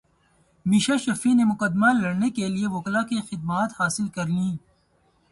میشا 0.65 0.95
شفیع 1.03 1.33
نے 1.37 1.43
مقدمہ 1.51 1.89
لڑنے 2.01 2.29
کیلئے 2.37 2.67
وکلاء 2.75 3.03
کی 3.09 3.19
خدمات 3.29 3.69
حاصل 3.79 4.07
کرلیں 4.15 4.51